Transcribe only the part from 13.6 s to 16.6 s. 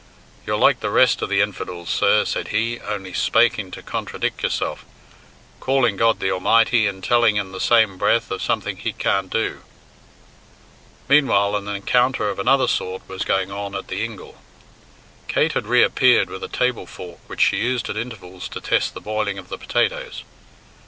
at the ingle. Kate had re appeared with a